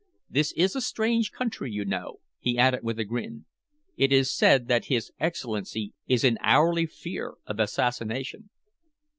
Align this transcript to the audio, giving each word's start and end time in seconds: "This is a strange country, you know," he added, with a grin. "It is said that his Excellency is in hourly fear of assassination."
"This 0.27 0.51
is 0.53 0.75
a 0.75 0.81
strange 0.81 1.31
country, 1.31 1.71
you 1.71 1.85
know," 1.85 2.21
he 2.39 2.57
added, 2.57 2.79
with 2.81 2.97
a 2.97 3.05
grin. 3.05 3.45
"It 3.95 4.11
is 4.11 4.35
said 4.35 4.67
that 4.67 4.85
his 4.85 5.11
Excellency 5.19 5.93
is 6.07 6.23
in 6.23 6.39
hourly 6.41 6.87
fear 6.87 7.35
of 7.45 7.59
assassination." 7.59 8.49